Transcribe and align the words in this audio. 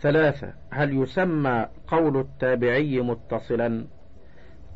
ثلاثة. 0.00 0.52
هل 0.70 1.02
يسمى 1.02 1.66
قول 1.86 2.20
التابعي 2.20 3.00
متصلا؟ 3.00 3.86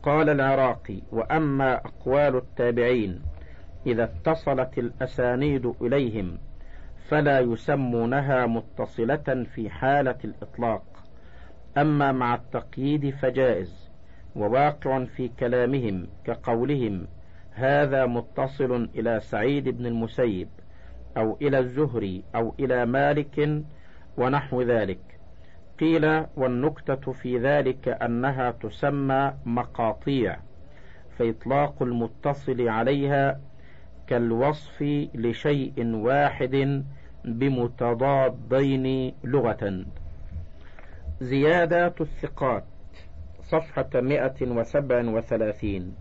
قال 0.02 0.28
العراقي 0.28 1.02
وأما 1.12 1.74
أقوال 1.76 2.36
التابعين 2.36 3.22
إذا 3.86 4.04
اتصلت 4.04 4.78
الأسانيد 4.78 5.72
إليهم 5.82 6.38
فلا 7.08 7.40
يسمونها 7.40 8.46
متصلة 8.46 9.46
في 9.54 9.70
حالة 9.70 10.18
الإطلاق. 10.24 10.82
أما 11.78 12.12
مع 12.12 12.34
التقييد 12.34 13.10
فجائز 13.10 13.90
وواقع 14.36 15.04
في 15.04 15.28
كلامهم 15.28 16.06
كقولهم 16.24 17.06
هذا 17.52 18.06
متصل 18.06 18.88
إلى 18.94 19.20
سعيد 19.20 19.68
بن 19.68 19.86
المسيب 19.86 20.48
أو 21.16 21.36
إلى 21.42 21.58
الزهري 21.58 22.24
أو 22.34 22.54
إلى 22.60 22.86
مالك 22.86 23.62
ونحو 24.16 24.62
ذلك. 24.62 25.09
قيل 25.80 26.26
والنكتة 26.36 27.12
في 27.12 27.38
ذلك 27.38 27.88
أنها 27.88 28.50
تسمى 28.50 29.32
مقاطيع 29.46 30.36
فإطلاق 31.18 31.82
المتصل 31.82 32.68
عليها 32.68 33.40
كالوصف 34.06 34.82
لشيء 35.14 35.86
واحد 35.94 36.84
بمتضادين 37.24 39.14
لغة. 39.24 39.84
زيادات 41.20 42.00
الثقات 42.00 42.64
صفحة 43.42 43.90
مئة 43.94 44.50
وسبع 44.50 45.04
وثلاثين. 45.04 45.94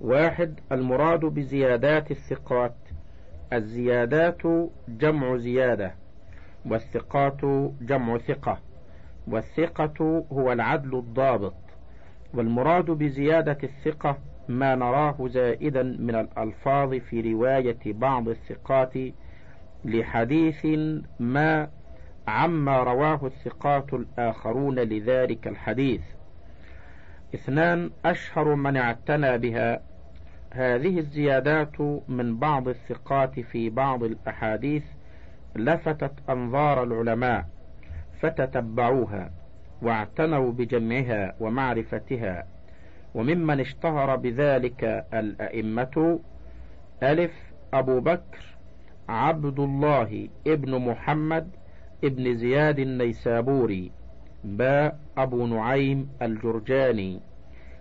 واحد 0.00 0.60
المراد 0.72 1.20
بزيادات 1.20 2.10
الثقات 2.10 2.74
الزيادات 3.52 4.42
جمع 4.88 5.36
زيادة 5.36 5.94
والثقات 6.66 7.44
جمع 7.80 8.18
ثقة. 8.18 8.67
والثقة 9.30 10.24
هو 10.32 10.52
العدل 10.52 10.98
الضابط 10.98 11.54
والمراد 12.34 12.84
بزيادة 12.84 13.58
الثقة 13.62 14.18
ما 14.48 14.74
نراه 14.74 15.28
زائدا 15.28 15.82
من 15.82 16.14
الألفاظ 16.14 16.94
في 16.94 17.32
رواية 17.32 17.78
بعض 17.86 18.28
الثقات 18.28 18.94
لحديث 19.84 20.66
ما 21.20 21.68
عما 22.28 22.82
رواه 22.82 23.26
الثقات 23.26 23.94
الآخرون 23.94 24.78
لذلك 24.78 25.48
الحديث. 25.48 26.00
اثنان 27.34 27.90
أشهر 28.04 28.54
من 28.54 28.76
اعتنى 28.76 29.38
بها. 29.38 29.80
هذه 30.52 30.98
الزيادات 30.98 31.80
من 32.08 32.36
بعض 32.36 32.68
الثقات 32.68 33.40
في 33.40 33.70
بعض 33.70 34.02
الأحاديث 34.02 34.84
لفتت 35.56 36.12
أنظار 36.30 36.82
العلماء. 36.82 37.46
فتتبعوها 38.20 39.30
واعتنوا 39.82 40.52
بجمعها 40.52 41.34
ومعرفتها 41.40 42.46
وممن 43.14 43.60
اشتهر 43.60 44.16
بذلك 44.16 45.06
الأئمة 45.14 46.20
ألف 47.02 47.32
أبو 47.74 48.00
بكر 48.00 48.56
عبد 49.08 49.58
الله 49.60 50.28
ابن 50.46 50.78
محمد 50.78 51.48
ابن 52.04 52.34
زياد 52.34 52.78
النيسابوري 52.78 53.90
باء 54.44 54.98
أبو 55.18 55.46
نعيم 55.46 56.08
الجرجاني 56.22 57.20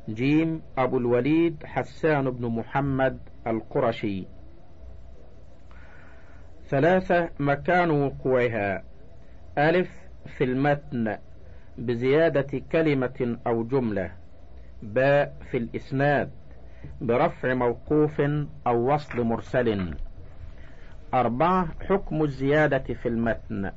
جيم 0.10 0.62
أبو 0.78 0.98
الوليد 0.98 1.66
حسان 1.66 2.30
بن 2.30 2.46
محمد 2.48 3.20
القرشي. 3.48 4.26
ثلاثة 6.70 7.30
مكان 7.40 7.92
وقوعها 7.92 8.84
ألف 9.58 10.07
في 10.28 10.44
المتن 10.44 11.18
بزيادة 11.78 12.62
كلمة 12.72 13.38
أو 13.48 13.64
جملة 13.64 14.12
باء 14.84 15.36
في 15.52 15.58
الإسناد 15.58 16.32
برفع 17.02 17.54
موقوف 17.54 18.22
أو 18.68 18.94
وصل 18.94 19.22
مرسل. 19.22 19.96
أربعة 21.14 21.68
حكم 21.90 22.24
الزيادة 22.24 22.94
في 22.94 23.08
المتن. 23.08 23.72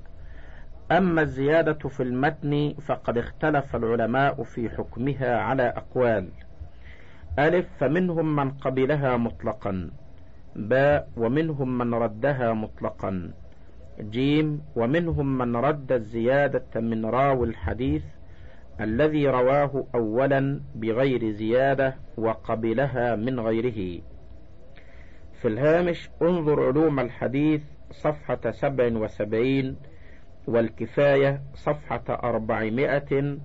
أما 0.93 1.23
الزيادة 1.23 1.89
في 1.89 2.03
المتن 2.03 2.75
فقد 2.87 3.19
اختلف 3.19 3.77
العلماء 3.77 4.43
في 4.43 4.71
حكمها 4.71 5.37
على 5.37 5.63
أقوال. 5.63 6.29
ألف 7.39 7.67
فمنهم 7.79 8.37
من 8.37 8.51
قبلها 8.51 9.17
مطلقا 9.17 9.91
باء 10.57 11.09
ومنهم 11.17 11.79
من 11.79 11.95
ردها 11.95 12.53
مطلقا. 12.53 13.31
جيم 14.01 14.63
ومنهم 14.77 15.39
من 15.39 15.57
رد 15.57 15.93
الزيادة 15.93 16.81
من 16.81 17.07
راوي 17.07 17.47
الحديث 17.49 18.05
الذي 18.81 19.29
رواه 19.29 19.87
أولا 19.95 20.61
بغير 20.75 21.31
زيادة 21.31 21.97
وقبلها 22.17 23.17
من 23.17 23.41
غيره. 23.41 24.03
في 25.33 25.49
الهامش 25.49 26.11
انظر 26.23 26.67
علوم 26.67 27.01
الحديث 27.01 27.63
صفحة 27.91 28.51
سبع 28.51 28.87
وسبعين 28.87 29.77
والكفاية 30.47 31.43
صفحة 31.55 32.05
أربعمائة 32.09 33.39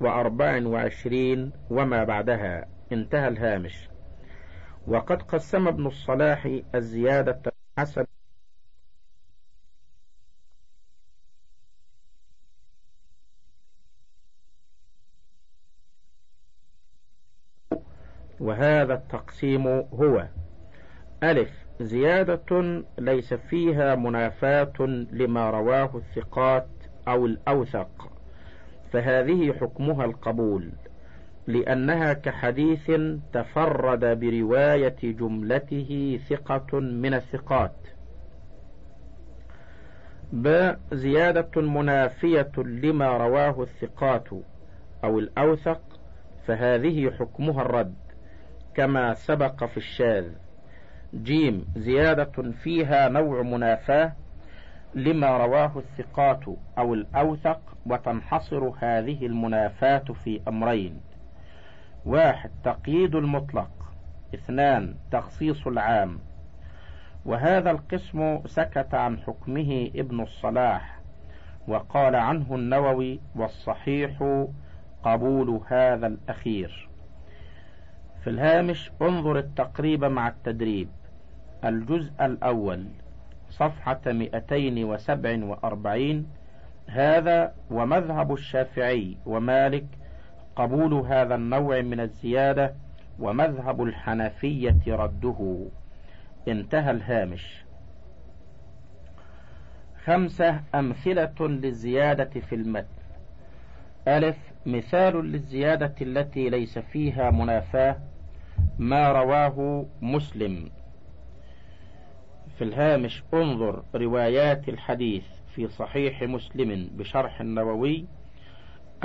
وأربع 0.00 0.66
وعشرين 0.66 1.52
وما 1.70 2.04
بعدها. 2.04 2.66
انتهى 2.92 3.28
الهامش. 3.28 3.88
وقد 4.88 5.22
قسم 5.22 5.68
ابن 5.68 5.86
الصلاح 5.86 6.48
الزيادة 6.74 7.42
حسب 7.78 8.06
وهذا 18.40 18.94
التقسيم 18.94 19.66
هو 19.68 20.26
ألف 21.22 21.50
زيادة 21.80 22.82
ليس 22.98 23.34
فيها 23.34 23.94
منافاة 23.94 24.72
لما 25.12 25.50
رواه 25.50 25.90
الثقات 25.96 26.68
أو 27.08 27.26
الأوثق 27.26 28.12
فهذه 28.92 29.52
حكمها 29.52 30.04
القبول 30.04 30.70
لأنها 31.46 32.12
كحديث 32.12 32.90
تفرد 33.32 34.20
برواية 34.20 34.96
جملته 35.02 36.20
ثقة 36.28 36.80
من 36.80 37.14
الثقات. 37.14 37.76
ب 40.32 40.74
زيادة 40.92 41.60
منافية 41.62 42.52
لما 42.56 43.16
رواه 43.16 43.62
الثقات 43.62 44.28
أو 45.04 45.18
الأوثق 45.18 45.80
فهذه 46.46 47.10
حكمها 47.10 47.62
الرد. 47.62 47.94
كما 48.74 49.14
سبق 49.14 49.64
في 49.64 49.76
الشاذ. 49.76 50.32
جيم 51.14 51.66
زيادة 51.76 52.52
فيها 52.62 53.08
نوع 53.08 53.42
منافاة 53.42 54.12
لما 54.94 55.36
رواه 55.36 55.72
الثقات 55.76 56.44
أو 56.78 56.94
الأوثق 56.94 57.60
وتنحصر 57.86 58.72
هذه 58.78 59.26
المنافاة 59.26 59.98
في 60.24 60.40
أمرين. 60.48 61.00
واحد 62.06 62.50
تقييد 62.64 63.14
المطلق. 63.14 63.70
اثنان 64.34 64.94
تخصيص 65.12 65.66
العام. 65.66 66.18
وهذا 67.24 67.70
القسم 67.70 68.40
سكت 68.46 68.94
عن 68.94 69.18
حكمه 69.18 69.90
ابن 69.94 70.20
الصلاح 70.20 71.00
وقال 71.68 72.16
عنه 72.16 72.54
النووي 72.54 73.20
والصحيح 73.36 74.44
قبول 75.02 75.60
هذا 75.66 76.06
الأخير. 76.06 76.89
في 78.24 78.30
الهامش 78.30 78.90
انظر 79.02 79.38
التقريب 79.38 80.04
مع 80.04 80.28
التدريب. 80.28 80.88
الجزء 81.64 82.12
الأول 82.20 82.86
صفحة 83.50 84.00
مئتين 84.06 84.84
وسبع 84.84 85.44
وأربعين. 85.44 86.26
هذا 86.86 87.54
ومذهب 87.70 88.32
الشافعي 88.32 89.16
ومالك 89.26 89.84
قبول 90.56 90.94
هذا 90.94 91.34
النوع 91.34 91.80
من 91.80 92.00
الزيادة 92.00 92.74
ومذهب 93.18 93.82
الحنفية 93.82 94.80
رده. 94.88 95.66
انتهى 96.48 96.90
الهامش. 96.90 97.64
خمسة 100.04 100.60
أمثلة 100.74 101.34
للزيادة 101.40 102.40
في 102.40 102.54
المتن. 102.54 102.86
ألف 104.08 104.36
مثال 104.66 105.32
للزيادة 105.32 105.94
التي 106.00 106.50
ليس 106.50 106.78
فيها 106.78 107.30
منافاة. 107.30 107.96
ما 108.78 109.12
رواه 109.12 109.86
مسلم. 110.02 110.70
في 112.58 112.64
الهامش 112.64 113.22
انظر 113.34 113.82
روايات 113.94 114.68
الحديث 114.68 115.24
في 115.54 115.68
صحيح 115.68 116.22
مسلم 116.22 116.90
بشرح 116.92 117.40
النووي. 117.40 118.04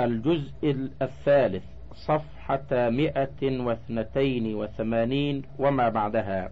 الجزء 0.00 0.90
الثالث 1.02 1.64
صفحة 1.94 2.90
مئة 2.90 3.60
واثنتين 3.60 4.54
وثمانين 4.54 5.42
وما 5.58 5.88
بعدها. 5.88 6.50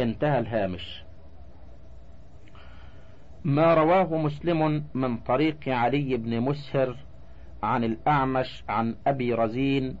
انتهى 0.00 0.38
الهامش. 0.38 1.04
ما 3.44 3.74
رواه 3.74 4.16
مسلم 4.16 4.84
من 4.94 5.16
طريق 5.16 5.68
علي 5.68 6.16
بن 6.16 6.40
مسهر 6.40 6.96
عن 7.62 7.84
الأعمش 7.84 8.64
عن 8.68 8.96
أبي 9.06 9.34
رزين 9.34 9.96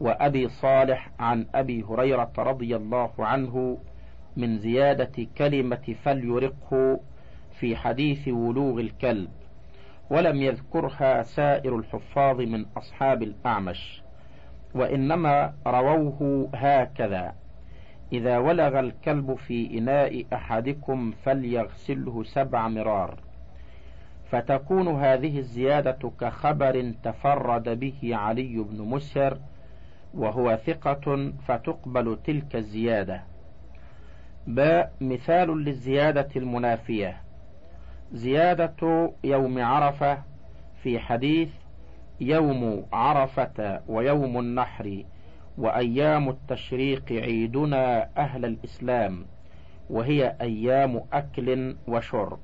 وأبي 0.00 0.48
صالح 0.48 1.10
عن 1.18 1.46
أبي 1.54 1.82
هريرة 1.82 2.32
رضي 2.38 2.76
الله 2.76 3.10
عنه 3.18 3.78
من 4.36 4.58
زيادة 4.58 5.26
كلمة 5.38 5.94
فليرقه 6.04 7.00
في 7.52 7.76
حديث 7.76 8.28
ولوغ 8.28 8.80
الكلب 8.80 9.30
ولم 10.10 10.42
يذكرها 10.42 11.22
سائر 11.22 11.76
الحفاظ 11.76 12.40
من 12.40 12.66
أصحاب 12.76 13.22
الأعمش 13.22 14.02
وإنما 14.74 15.54
رووه 15.66 16.48
هكذا 16.54 17.34
إذا 18.12 18.38
ولغ 18.38 18.80
الكلب 18.80 19.34
في 19.34 19.78
إناء 19.78 20.24
أحدكم 20.32 21.10
فليغسله 21.24 22.22
سبع 22.22 22.68
مرار. 22.68 23.18
فتكون 24.30 24.88
هذه 24.88 25.38
الزيادة 25.38 26.12
كخبر 26.20 26.92
تفرد 27.02 27.80
به 27.80 28.16
علي 28.16 28.56
بن 28.70 28.82
مسهر 28.82 29.38
وهو 30.14 30.58
ثقة 30.66 31.32
فتقبل 31.46 32.18
تلك 32.24 32.56
الزيادة. 32.56 33.22
باء 34.46 34.92
مثال 35.00 35.64
للزيادة 35.64 36.28
المنافية. 36.36 37.22
زيادة 38.12 39.12
يوم 39.24 39.58
عرفة 39.58 40.18
في 40.82 40.98
حديث 40.98 41.48
يوم 42.20 42.86
عرفة 42.92 43.80
ويوم 43.88 44.38
النحر 44.38 45.04
وأيام 45.58 46.28
التشريق 46.28 47.12
عيدنا 47.12 48.10
أهل 48.16 48.44
الإسلام 48.44 49.26
وهي 49.90 50.36
أيام 50.40 51.00
أكل 51.12 51.76
وشرب. 51.88 52.38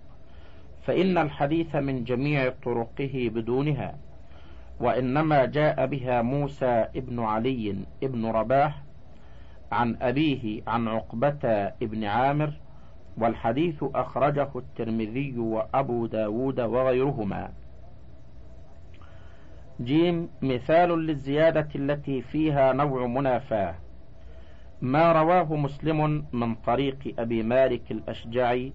فإن 0.82 1.18
الحديث 1.18 1.76
من 1.76 2.04
جميع 2.04 2.52
طرقه 2.64 3.30
بدونها. 3.34 3.98
وإنما 4.84 5.44
جاء 5.44 5.86
بها 5.86 6.22
موسى 6.22 6.86
ابن 6.96 7.20
علي 7.20 7.76
ابن 8.02 8.26
رباح 8.26 8.82
عن 9.72 9.96
أبيه 10.02 10.62
عن 10.66 10.88
عقبة 10.88 11.72
ابن 11.82 12.04
عامر 12.04 12.52
والحديث 13.18 13.84
أخرجه 13.94 14.48
الترمذي 14.56 15.38
وأبو 15.38 16.06
داود 16.06 16.60
وغيرهما. 16.60 17.50
جيم 19.80 20.28
مثال 20.42 20.88
للزيادة 21.06 21.68
التي 21.74 22.22
فيها 22.22 22.72
نوع 22.72 23.06
منافاة. 23.06 23.74
ما 24.82 25.12
رواه 25.12 25.56
مسلم 25.56 26.24
من 26.32 26.54
طريق 26.54 27.14
أبي 27.18 27.42
مالك 27.42 27.90
الأشجعي 27.90 28.72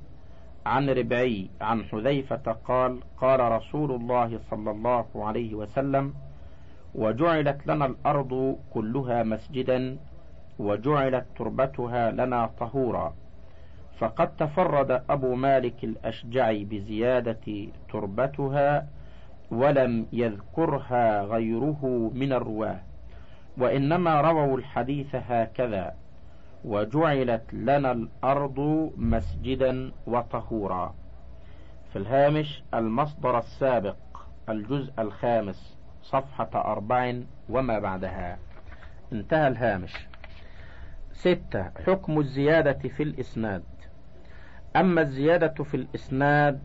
عن 0.69 0.89
ربعي 0.89 1.49
عن 1.61 1.83
حذيفة 1.83 2.45
قال 2.65 2.99
قال 3.17 3.39
رسول 3.39 3.91
الله 3.91 4.39
صلى 4.49 4.71
الله 4.71 5.05
عليه 5.15 5.55
وسلم 5.55 6.13
وجعلت 6.95 7.67
لنا 7.67 7.85
الأرض 7.85 8.57
كلها 8.73 9.23
مسجدا 9.23 9.97
وجعلت 10.59 11.25
تربتها 11.37 12.11
لنا 12.11 12.49
طهورا 12.59 13.13
فقد 13.99 14.35
تفرد 14.35 15.03
أبو 15.09 15.35
مالك 15.35 15.83
الأشجعي 15.83 16.63
بزيادة 16.65 17.67
تربتها 17.91 18.87
ولم 19.51 20.05
يذكرها 20.13 21.23
غيره 21.23 22.11
من 22.13 22.33
الرواة 22.33 22.79
وإنما 23.57 24.21
رووا 24.21 24.57
الحديث 24.57 25.15
هكذا. 25.15 25.93
وجعلت 26.65 27.53
لنا 27.53 27.91
الأرض 27.91 28.91
مسجدا 28.97 29.91
وطهورا. 30.07 30.95
في 31.93 31.99
الهامش 31.99 32.63
المصدر 32.73 33.37
السابق 33.37 33.95
الجزء 34.49 34.93
الخامس 34.99 35.77
صفحة 36.03 36.49
أربع 36.55 37.15
وما 37.49 37.79
بعدها. 37.79 38.37
انتهى 39.13 39.47
الهامش. 39.47 40.07
ستة 41.13 41.71
حكم 41.85 42.19
الزيادة 42.19 42.89
في 42.89 43.03
الإسناد. 43.03 43.63
أما 44.75 45.01
الزيادة 45.01 45.63
في 45.63 45.77
الإسناد 45.77 46.59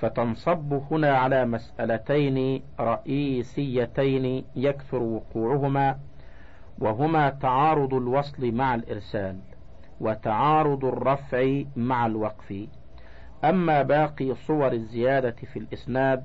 فتنصب 0.00 0.72
هنا 0.90 1.18
على 1.18 1.44
مسألتين 1.44 2.62
رئيسيتين 2.80 4.44
يكثر 4.56 5.02
وقوعهما. 5.02 5.98
وهما 6.82 7.30
تعارض 7.30 7.94
الوصل 7.94 8.52
مع 8.52 8.74
الإرسال 8.74 9.36
وتعارض 10.00 10.84
الرفع 10.84 11.62
مع 11.76 12.06
الوقف. 12.06 12.68
أما 13.44 13.82
باقي 13.82 14.34
صور 14.34 14.72
الزيادة 14.72 15.36
في 15.52 15.58
الإسناد 15.58 16.24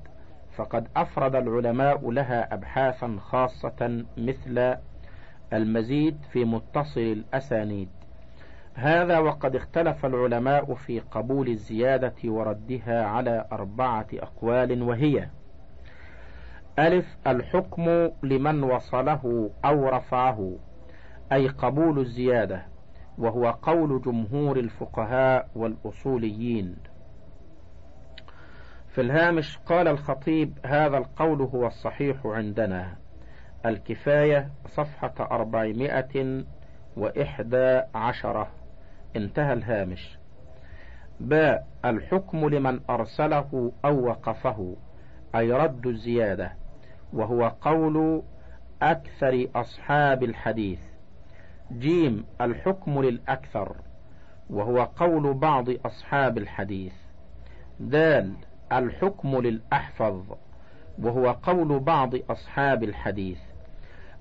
فقد 0.56 0.88
أفرد 0.95 1.36
العلماء 1.36 2.12
لها 2.12 2.54
أبحاثا 2.54 3.18
خاصة 3.19 4.06
مثل 4.18 4.77
المزيد 5.54 6.18
في 6.31 6.45
متصل 6.45 7.01
الأسانيد 7.01 7.89
هذا 8.74 9.19
وقد 9.19 9.56
اختلف 9.56 10.06
العلماء 10.06 10.74
في 10.74 11.00
قبول 11.00 11.48
الزيادة 11.48 12.15
وردها 12.25 13.06
على 13.06 13.45
أربعة 13.51 14.07
أقوال 14.13 14.83
وهي 14.83 15.30
ألف 16.80 17.18
الحكم 17.28 18.10
لمن 18.24 18.64
وصله 18.64 19.52
أو 19.66 19.90
رفعه 19.90 20.56
أي 21.32 21.48
قبول 21.48 22.00
الزيادة 22.00 22.66
وهو 23.18 23.52
قول 23.62 24.02
جمهور 24.02 24.58
الفقهاء 24.60 25.50
والأصوليين. 25.56 26.76
في 28.90 29.02
الهامش 29.02 29.58
قال 29.58 29.88
الخطيب 29.88 30.58
هذا 30.66 30.98
القول 30.98 31.42
هو 31.42 31.68
الصحيح 31.68 32.18
عندنا. 32.26 32.96
الكفاية 33.66 34.50
صفحة 34.68 35.14
أربعمائة 35.20 36.44
وإحدى 36.98 37.82
عشرة. 37.96 38.48
انتهى 39.16 39.54
الهامش. 39.54 40.18
باء 41.20 41.68
الحكم 41.86 42.50
لمن 42.50 42.80
أرسله 42.90 43.72
أو 43.86 44.06
وقفه 44.08 44.76
أي 45.36 45.52
رد 45.52 45.88
الزيادة. 45.88 46.67
وهو 47.13 47.51
قول 47.62 48.21
أكثر 48.81 49.48
أصحاب 49.56 50.24
الحديث. 50.24 50.80
جيم 51.71 52.25
الحكم 52.42 53.01
للأكثر 53.01 53.75
وهو 54.50 54.83
قول 54.83 55.33
بعض 55.33 55.69
أصحاب 55.86 56.38
الحديث. 56.38 56.94
دال 57.80 58.33
الحكم 58.71 59.42
للأحفظ 59.42 60.24
وهو 61.00 61.31
قول 61.31 61.80
بعض 61.80 62.15
أصحاب 62.30 62.83
الحديث. 62.83 63.40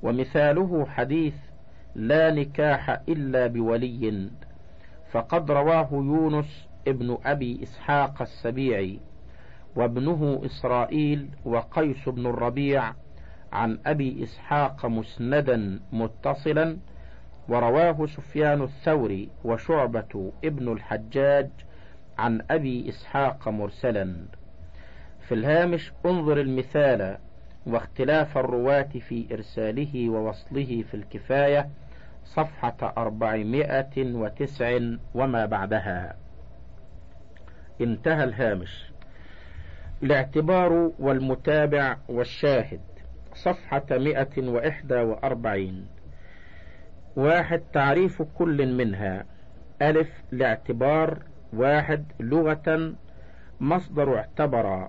ومثاله 0.03 0.87
حديث 0.87 1.35
لا 1.95 2.31
نكاح 2.31 2.91
إلا 3.09 3.47
بولي 3.47 4.31
فقد 5.11 5.51
رواه 5.51 5.89
يونس 5.93 6.69
ابن 6.89 7.19
أبي 7.25 7.63
إسحاق 7.63 8.23
السبيعي. 8.23 9.01
وابنه 9.77 10.41
إسرائيل 10.45 11.29
وقيس 11.45 12.09
بن 12.09 12.27
الربيع 12.27 12.93
عن 13.53 13.79
أبي 13.87 14.23
إسحاق 14.23 14.87
مسندا 14.87 15.81
متصلا 15.93 16.77
ورواه 17.49 18.07
سفيان 18.07 18.63
الثوري 18.63 19.29
وشعبة 19.45 20.33
ابن 20.45 20.73
الحجاج 20.73 21.51
عن 22.19 22.43
أبي 22.51 22.89
إسحاق 22.89 23.49
مرسلا. 23.49 24.17
في 25.29 25.35
الهامش 25.35 25.93
انظر 26.07 26.41
المثال 26.41 27.19
واختلاف 27.67 28.39
الرواة 28.39 28.89
في 29.09 29.27
إرساله 29.33 30.11
ووصله 30.11 30.83
في 30.91 30.95
الكفاية 30.95 31.69
صفحة 32.25 32.95
أربعمائة 32.99 34.15
وتسع 34.15 34.79
وما 35.15 35.47
بعدها. 35.47 36.17
انتهى 37.81 38.25
الهامش. 38.25 38.96
الاعتبار 40.03 40.93
والمتابع 40.99 41.97
والشاهد. 42.09 42.81
صفحة 43.35 43.87
مئة 43.91 44.49
وإحدى 44.49 44.95
وأربعين. 44.95 45.87
واحد 47.17 47.63
تعريف 47.73 48.23
كل 48.23 48.75
منها. 48.75 49.25
ألف 49.83 50.11
الاعتبار 50.33 51.23
واحد 51.53 52.05
لغة. 52.21 52.95
مصدر 53.61 54.17
اعتبر. 54.17 54.89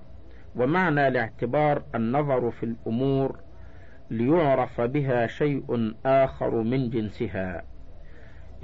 ومعنى 0.56 1.08
الاعتبار 1.08 1.84
النظر 1.96 2.52
في 2.52 2.64
الأمور 2.64 3.40
ليعرف 4.12 4.82
بها 4.82 5.28
شيء 5.28 5.96
آخر 6.06 6.62
من 6.62 6.90
جنسها. 6.90 7.64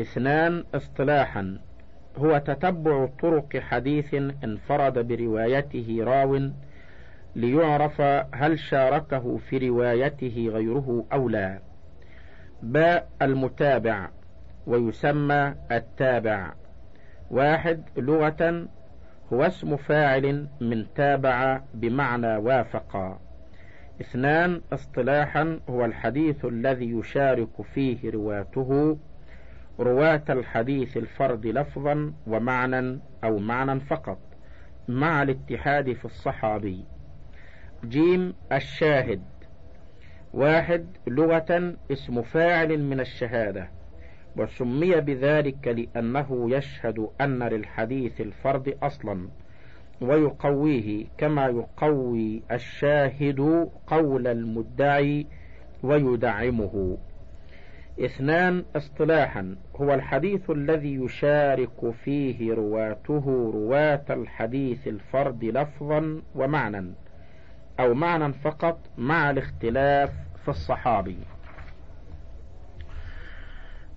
اثنان 0.02 0.64
اصطلاحا. 0.76 1.60
هو 2.18 2.38
تتبع 2.38 3.06
طرق 3.22 3.58
حديث 3.58 4.14
انفرد 4.44 5.08
بروايته 5.08 5.98
راو 6.02 6.50
ليعرف 7.36 8.02
هل 8.34 8.60
شاركه 8.60 9.38
في 9.38 9.70
روايته 9.70 10.50
غيره 10.54 11.06
أو 11.14 11.30
لا. 11.30 11.60
باء 12.64 13.10
المتابع 13.22 14.10
ويسمى 14.68 15.56
التابع. 15.72 16.54
واحد 17.32 17.84
لغة 17.98 18.68
هو 19.34 19.44
اسم 19.44 19.78
فاعل 19.78 20.48
من 20.62 20.94
تابع 20.96 21.62
بمعنى 21.74 22.38
وافق 22.38 23.20
اثنان 24.02 24.62
اصطلاحا 24.74 25.60
هو 25.70 25.86
الحديث 25.86 26.46
الذي 26.46 26.92
يشارك 26.92 27.62
فيه 27.62 28.12
رواته 28.12 28.98
رواة 29.80 30.24
الحديث 30.30 30.98
الفرد 30.98 31.46
لفظا 31.46 32.14
ومعنى 32.28 33.00
أو 33.24 33.38
معنى 33.38 33.80
فقط 33.80 34.20
مع 34.88 35.24
الاتحاد 35.24 35.94
في 35.94 36.06
الصحابي. 36.06 36.86
جيم 37.86 38.34
الشاهد. 38.52 39.22
واحد 40.34 40.86
لغة 41.08 41.74
اسم 41.92 42.22
فاعل 42.22 42.84
من 42.84 43.00
الشهادة. 43.00 43.70
وسمي 44.38 45.02
بذلك 45.02 45.68
لأنه 45.68 46.52
يشهد 46.52 47.10
أن 47.22 47.44
للحديث 47.44 48.22
الفرد 48.22 48.78
أصلا. 48.84 49.28
ويقويه 50.02 51.06
كما 51.18 51.46
يقوي 51.46 52.44
الشاهد 52.52 53.70
قول 53.88 54.28
المدعي 54.28 55.28
ويدعمه. 55.84 56.98
اثنان 58.00 58.66
اصطلاحا. 58.76 59.56
هو 59.76 59.94
الحديث 59.94 60.50
الذي 60.50 60.96
يشارك 60.96 61.92
فيه 62.04 62.54
رواته 62.54 63.52
رواة 63.54 64.06
الحديث 64.10 64.88
الفرد 64.88 65.44
لفظا 65.44 66.22
ومعنى 66.36 66.94
أو 67.80 67.94
معنى 67.94 68.34
فقط 68.34 68.80
مع 68.98 69.30
الاختلاف 69.30 70.12
في 70.44 70.50
الصحابي. 70.50 71.18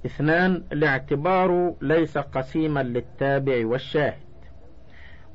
اثنان 0.07 0.63
الاعتبار 0.73 1.75
ليس 1.81 2.19
قسيما 2.19 2.83
للتابع 2.83 3.67
والشاهد. 3.67 4.27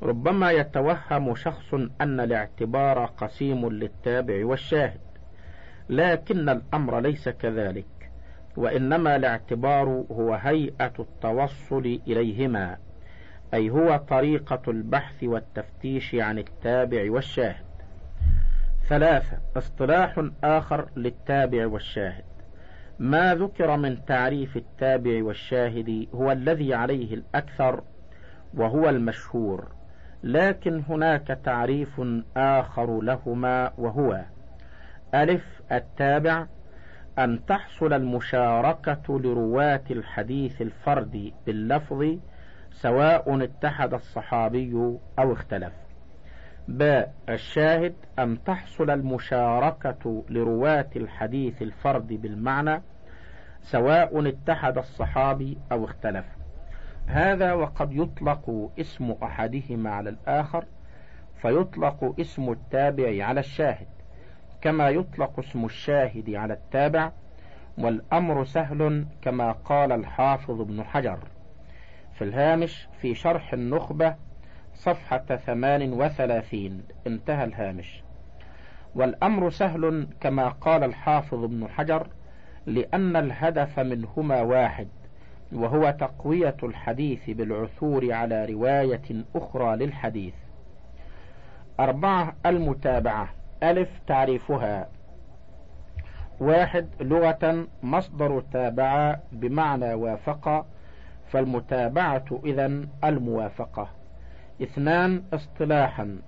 ربما 0.02 0.50
يتوهم 0.50 1.34
شخص 1.34 1.74
أن 1.74 2.20
الاعتبار 2.20 3.04
قسيم 3.04 3.68
للتابع 3.68 4.46
والشاهد 4.46 5.00
لكن 5.88 6.48
الأمر 6.48 7.00
ليس 7.00 7.28
كذلك. 7.28 8.01
وإنما 8.56 9.16
الاعتبار 9.16 10.04
هو 10.10 10.34
هيئة 10.34 10.92
التوصل 10.98 12.00
إليهما 12.06 12.76
أي 13.54 13.70
هو 13.70 13.96
طريقة 13.96 14.62
البحث 14.68 15.24
والتفتيش 15.24 16.14
عن 16.14 16.38
التابع 16.38 17.10
والشاهد. 17.10 17.64
ثلاثة 18.88 19.38
اصطلاح 19.56 20.24
آخر 20.44 20.88
للتابع 20.96 21.66
والشاهد. 21.66 22.24
ما 22.98 23.34
ذكر 23.34 23.76
من 23.76 24.04
تعريف 24.04 24.56
التابع 24.56 25.24
والشاهد 25.24 26.08
هو 26.14 26.32
الذي 26.32 26.74
عليه 26.74 27.14
الأكثر 27.14 27.82
وهو 28.54 28.88
المشهور 28.88 29.68
لكن 30.22 30.82
هناك 30.88 31.38
تعريف 31.44 32.00
آخر 32.36 33.00
لهما 33.00 33.72
وهو 33.78 34.20
ألف 35.14 35.62
التابع 35.72 36.46
أن 37.18 37.46
تحصل 37.46 37.92
المشاركة 37.92 39.20
لرواة 39.20 39.82
الحديث 39.90 40.62
الفردي 40.62 41.34
باللفظ 41.46 42.18
سواء 42.70 43.44
اتحد 43.44 43.94
الصحابي 43.94 44.98
أو 45.18 45.32
اختلف. 45.32 45.72
باء 46.68 47.14
الشاهد 47.28 47.94
أن 48.18 48.44
تحصل 48.44 48.90
المشاركة 48.90 50.24
لرواة 50.28 50.90
الحديث 50.96 51.62
الفرد 51.62 52.06
بالمعنى 52.06 52.82
سواء 53.62 54.28
اتحد 54.28 54.78
الصحابي 54.78 55.58
أو 55.72 55.84
اختلف. 55.84 56.24
هذا 57.06 57.52
وقد 57.52 57.92
يطلق 57.92 58.70
اسم 58.80 59.14
أحدهما 59.22 59.90
على 59.90 60.10
الآخر 60.10 60.64
فيطلق 61.42 62.14
اسم 62.20 62.52
التابع 62.52 63.24
على 63.24 63.40
الشاهد. 63.40 63.86
كما 64.62 64.88
يطلق 64.88 65.38
اسم 65.38 65.64
الشاهد 65.64 66.30
على 66.30 66.54
التابع 66.54 67.12
والأمر 67.78 68.44
سهل 68.44 69.06
كما 69.22 69.52
قال 69.52 69.92
الحافظ 69.92 70.60
ابن 70.60 70.84
حجر. 70.84 71.18
في 72.14 72.24
الهامش 72.24 72.88
في 73.00 73.14
شرح 73.14 73.52
النخبة 73.52 74.14
صفحة 74.74 75.36
ثمان 75.36 75.92
وثلاثين 75.92 76.82
انتهى 77.06 77.44
الهامش. 77.44 78.02
والأمر 78.94 79.50
سهل 79.50 80.06
كما 80.20 80.48
قال 80.48 80.84
الحافظ 80.84 81.44
ابن 81.44 81.68
حجر 81.68 82.06
لأن 82.66 83.16
الهدف 83.16 83.80
منهما 83.80 84.42
واحد 84.42 84.88
وهو 85.52 85.90
تقوية 85.90 86.56
الحديث 86.62 87.30
بالعثور 87.30 88.12
على 88.12 88.44
رواية 88.44 89.24
أخرى 89.36 89.76
للحديث. 89.76 90.34
أربعة 91.80 92.36
المتابعة. 92.46 93.41
ألف 93.62 93.88
تعريفها. 94.06 94.88
واحد 96.40 96.88
لغة 97.00 97.66
مصدر 97.82 98.42
تابع 98.52 99.18
بمعنى 99.32 99.94
وافق 99.94 100.66
فالمتابعة 101.30 102.40
إذا 102.44 102.86
الموافقة. 103.04 103.88
اثنان 104.62 105.22
اصطلاحا 105.32 106.18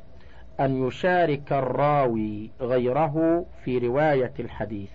أن 0.61 0.87
يشارك 0.87 1.53
الراوي 1.53 2.51
غيره 2.61 3.47
في 3.65 3.79
رواية 3.79 4.33
الحديث. 4.39 4.91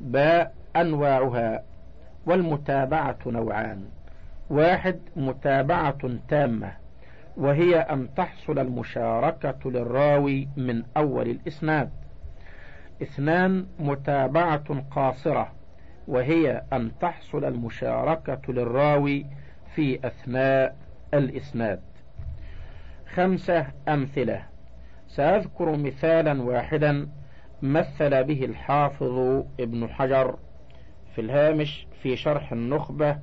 باء 0.00 0.54
أنواعها 0.76 1.62
والمتابعة 2.26 3.18
نوعان. 3.26 3.84
واحد 4.50 5.00
متابعة 5.16 6.18
تامة. 6.28 6.72
وهي 7.36 7.76
أن 7.76 8.14
تحصل 8.14 8.58
المشاركة 8.58 9.70
للراوي 9.70 10.48
من 10.56 10.82
أول 10.96 11.30
الإسناد. 11.30 11.90
اثنان 13.02 13.66
متابعة 13.78 14.84
قاصرة 14.90 15.52
وهي 16.08 16.62
أن 16.72 16.90
تحصل 17.00 17.44
المشاركة 17.44 18.52
للراوي 18.52 19.26
في 19.74 20.06
أثناء 20.06 20.76
الإسناد. 21.14 21.80
خمسة 23.14 23.66
أمثلة. 23.88 24.42
سأذكر 25.08 25.76
مثالا 25.76 26.42
واحدا 26.42 27.08
مثل 27.62 28.24
به 28.24 28.44
الحافظ 28.44 29.44
ابن 29.60 29.88
حجر 29.88 30.38
في 31.14 31.20
الهامش 31.20 31.86
في 32.02 32.16
شرح 32.16 32.52
النخبة 32.52 33.18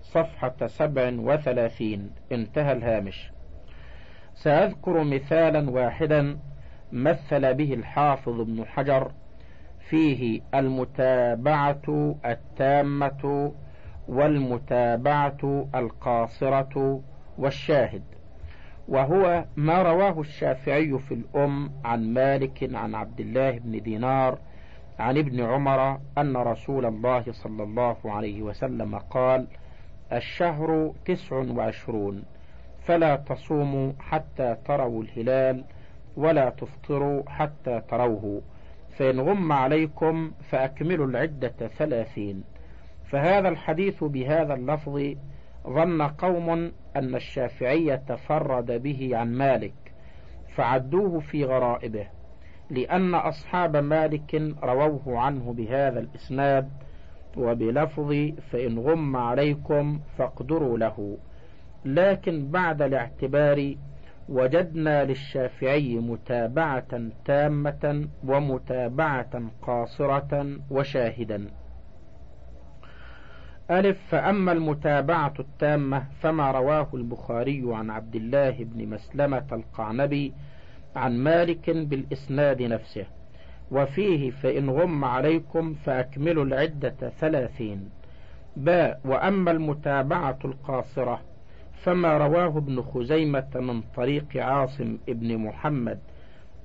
صفحة 0.00 0.66
سبع 0.66 1.12
وثلاثين. 1.18 2.10
انتهى 2.32 2.72
الهامش. 2.72 3.30
سأذكر 4.42 5.04
مثالا 5.04 5.70
واحدا 5.70 6.38
مثل 6.92 7.54
به 7.54 7.74
الحافظ 7.74 8.40
ابن 8.40 8.64
حجر 8.66 9.12
فيه 9.88 10.40
المتابعة 10.54 12.14
التامة 12.24 13.52
والمتابعة 14.08 15.66
القاصرة 15.74 17.00
والشاهد 17.38 18.02
وهو 18.88 19.44
ما 19.56 19.82
رواه 19.82 20.20
الشافعي 20.20 20.98
في 20.98 21.14
الأم 21.14 21.70
عن 21.84 22.14
مالك 22.14 22.74
عن 22.74 22.94
عبد 22.94 23.20
الله 23.20 23.50
بن 23.50 23.82
دينار 23.82 24.38
عن 24.98 25.18
ابن 25.18 25.40
عمر 25.40 25.98
أن 26.18 26.36
رسول 26.36 26.86
الله 26.86 27.24
صلى 27.32 27.62
الله 27.62 27.96
عليه 28.04 28.42
وسلم 28.42 28.98
قال 28.98 29.46
الشهر 30.12 30.92
تسع 31.04 31.36
وعشرون. 31.36 32.24
فلا 32.82 33.16
تصوموا 33.16 33.92
حتى 33.98 34.56
تروا 34.64 35.02
الهلال 35.02 35.64
ولا 36.16 36.50
تفطروا 36.50 37.22
حتى 37.28 37.82
تروه. 37.88 38.42
فإن 38.98 39.20
غم 39.20 39.52
عليكم 39.52 40.32
فأكملوا 40.50 41.06
العدة 41.06 41.68
ثلاثين. 41.78 42.44
فهذا 43.10 43.48
الحديث 43.48 44.04
بهذا 44.04 44.54
اللفظ 44.54 45.14
ظن 45.66 46.02
قوم 46.02 46.72
أن 46.96 47.14
الشافعي 47.14 47.96
تفرد 47.96 48.82
به 48.82 49.10
عن 49.16 49.32
مالك 49.32 49.74
فعدوه 50.54 51.20
في 51.20 51.44
غرائبه 51.44 52.06
لأن 52.70 53.14
أصحاب 53.14 53.76
مالك 53.76 54.34
رووه 54.62 55.20
عنه 55.20 55.52
بهذا 55.52 56.00
الإسناد. 56.00 56.70
وبلفظ 57.36 58.14
فإن 58.50 58.78
غم 58.78 59.16
عليكم 59.16 60.00
فاقدروا 60.18 60.78
له. 60.78 61.18
لكن 61.84 62.50
بعد 62.50 62.82
الاعتبار 62.82 63.74
وجدنا 64.28 65.04
للشافعي 65.04 65.96
متابعة 65.96 67.10
تامة 67.24 68.08
ومتابعة 68.24 69.42
قاصرة 69.62 70.58
وشاهدا. 70.70 71.46
ألف 73.70 73.98
فأما 74.08 74.52
المتابعة 74.52 75.34
التامة 75.38 76.04
فما 76.20 76.50
رواه 76.50 76.88
البخاري 76.94 77.62
عن 77.66 77.90
عبد 77.90 78.16
الله 78.16 78.50
بن 78.64 78.88
مسلمة 78.88 79.46
القعنبي 79.52 80.32
عن 80.96 81.18
مالك 81.18 81.70
بالإسناد 81.70 82.62
نفسه. 82.62 83.06
وفيه 83.70 84.30
فإن 84.30 84.70
غم 84.70 85.04
عليكم 85.04 85.74
فأكملوا 85.74 86.44
العدة 86.44 87.12
ثلاثين. 87.20 87.90
باء 88.56 89.00
وأما 89.04 89.50
المتابعة 89.50 90.38
القاصرة 90.44 91.29
فما 91.84 92.18
رواه 92.18 92.58
ابن 92.58 92.82
خزيمة 92.82 93.48
من 93.54 93.82
طريق 93.96 94.36
عاصم 94.36 94.98
ابن 95.08 95.36
محمد 95.38 95.98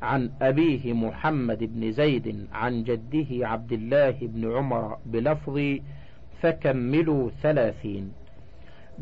عن 0.02 0.32
أبيه 0.42 0.94
محمد 0.94 1.64
بن 1.64 1.92
زيد 1.92 2.48
عن 2.54 2.84
جده 2.84 3.48
عبد 3.48 3.72
الله 3.72 4.12
بن 4.22 4.52
عمر 4.52 4.98
بلفظ 5.06 5.60
فكملوا 6.42 7.30
ثلاثين 7.42 8.12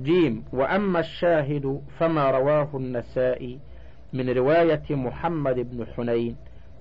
جيم. 0.02 0.44
وأما 0.54 1.00
الشاهد 1.00 1.82
فما 2.00 2.32
رواه 2.32 2.70
النسائي 2.74 3.60
من 4.14 4.30
رواية 4.30 4.84
محمد 4.90 5.56
بن 5.56 5.86
حنين 5.86 6.36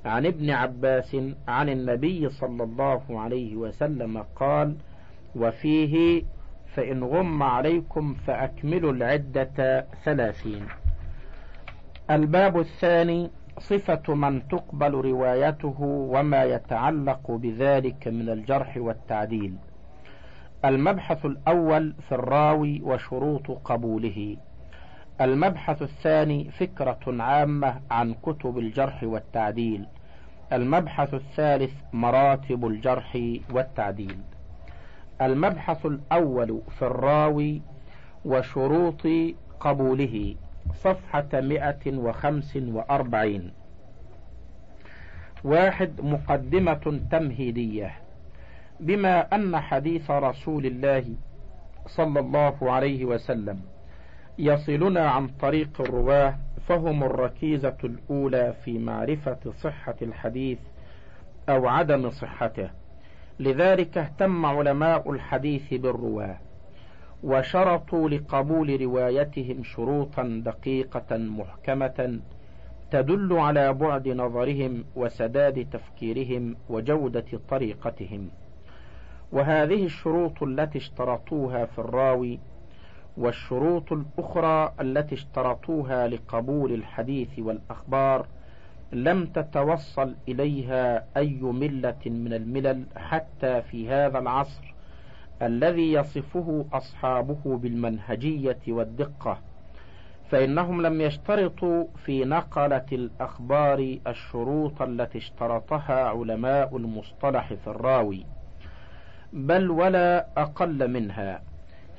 عن 0.05 0.27
ابن 0.27 0.51
عباس 0.51 1.17
عن 1.49 1.69
النبي 1.69 2.29
صلى 2.29 2.65
الله 2.65 3.21
عليه 3.21 3.57
وسلم 3.57 4.25
قال 4.37 4.77
وفيه 5.37 6.23
فإن 6.75 7.05
غم 7.05 7.43
عليكم 7.43 8.15
فأكملوا 8.15 8.93
العدة 8.93 9.87
ثلاثين. 10.05 10.67
الباب 12.11 12.61
الثاني 12.61 13.31
صفة 13.59 14.15
من 14.15 14.49
تقبل 14.49 14.93
روايته 14.93 15.77
وما 15.81 16.45
يتعلق 16.45 17.31
بذلك 17.31 18.09
من 18.09 18.29
الجرح 18.29 18.77
والتعديل. 18.77 19.57
المبحث 20.65 21.27
الأول 21.27 21.95
في 22.09 22.15
الراوي 22.15 22.81
وشروط 22.83 23.51
قبوله. 23.51 24.37
المبحث 25.21 25.83
الثاني 25.83 26.51
فكرة 26.51 27.23
عامة 27.23 27.81
عن 27.91 28.15
كتب 28.15 28.59
الجرح 28.59 29.03
والتعديل. 29.03 29.87
المبحث 30.53 31.15
الثالث 31.15 31.73
مراتب 31.93 32.67
الجرح 32.67 33.19
والتعديل. 33.53 34.17
المبحث 35.27 35.87
الأول 35.87 36.61
في 36.79 36.83
الراوي 36.83 37.63
وشروط 38.25 39.03
قبوله 39.61 40.35
صفحة 40.75 41.41
مئة 41.41 41.97
وخمس 41.97 42.57
وأربعين. 42.57 43.53
واحد 45.45 46.01
مقدمة 46.01 47.01
تمهيدية. 47.11 47.95
بما 48.81 49.21
أن 49.21 49.61
حديث 49.61 50.11
رسول 50.11 50.67
الله 50.67 51.05
صلى 51.87 52.21
الله 52.21 52.73
عليه 52.73 53.05
وسلم 53.05 53.61
يصلنا 54.39 55.11
عن 55.11 55.29
طريق 55.29 55.81
الرواة 55.81 56.35
فهم 56.69 57.05
الركيزة 57.05 57.77
الأولى 57.85 58.55
في 58.65 58.79
معرفة 58.79 59.53
صحة 59.61 59.95
الحديث 60.03 60.59
أو 61.49 61.69
عدم 61.69 62.11
صحته. 62.11 62.71
لذلك 63.43 63.99
اهتم 63.99 64.47
علماء 64.47 65.11
الحديث 65.11 65.75
بالرواة 65.75 66.39
وشرطوا 67.25 68.09
لقبول 68.09 68.81
روايتهم 68.81 69.65
شروطا 69.65 70.43
دقيقة 70.45 71.17
محكمة 71.17 72.21
تدل 72.91 73.33
على 73.33 73.73
بعد 73.73 74.09
نظرهم 74.09 74.85
وسداد 74.97 75.67
تفكيرهم 75.73 76.57
وجودة 76.69 77.25
طريقتهم. 77.49 78.29
وهذه 79.33 79.85
الشروط 79.85 80.43
التي 80.43 80.79
اشترطوها 80.79 81.65
في 81.67 81.79
الراوي 81.79 82.39
والشروط 83.17 83.93
الأخرى 83.93 84.73
التي 84.81 85.15
اشترطوها 85.15 86.09
لقبول 86.09 86.73
الحديث 86.73 87.39
والأخبار 87.39 88.27
لم 88.93 89.27
تتوصل 89.27 90.15
إليها 90.29 91.05
أي 91.17 91.39
ملة 91.43 92.01
من 92.07 92.33
الملل 92.33 92.85
حتى 92.97 93.63
في 93.63 93.89
هذا 93.89 94.19
العصر 94.19 94.75
الذي 95.43 95.93
يصفه 95.93 96.65
أصحابه 96.73 97.59
بالمنهجية 97.59 98.59
والدقة. 98.69 99.39
فإنهم 100.31 100.83
لم 100.83 101.01
يشترطوا 101.01 101.87
في 102.05 102.25
نقلة 102.25 102.87
الأخبار 102.93 103.99
الشروط 104.07 104.83
التي 104.83 105.19
اشترطها 105.19 106.05
علماء 106.09 106.77
المصطلح 106.77 107.55
في 107.55 107.67
الراوي. 107.67 108.27
بل 109.33 109.71
ولا 109.71 110.27
أقل 110.37 110.91
منها 110.91 111.43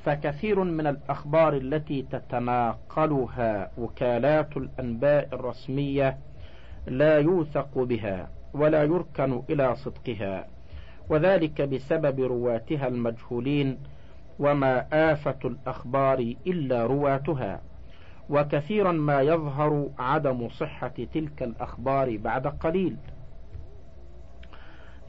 فكثير 0.04 0.64
من 0.64 0.86
الأخبار 0.86 1.56
التي 1.56 2.02
تتناقلها 2.02 3.70
وكالات 3.78 4.56
الأنباء 4.56 5.28
الرسمية 5.32 6.18
لا 6.86 7.18
يوثق 7.18 7.78
بها 7.78 8.30
ولا 8.54 8.82
يركن 8.82 9.42
إلى 9.50 9.76
صدقها. 9.76 10.46
وذلك 11.10 11.62
بسبب 11.62 12.20
رواتها 12.20 12.88
المجهولين 12.88 13.78
وما 14.38 14.86
آفة 15.12 15.38
الأخبار 15.44 16.34
إلا 16.46 16.86
رواتها. 16.86 17.60
وكثيرا 18.30 18.92
ما 18.92 19.20
يظهر 19.20 19.90
عدم 19.98 20.48
صحة 20.48 20.94
تلك 21.14 21.42
الأخبار 21.42 22.16
بعد 22.16 22.46
قليل. 22.46 22.96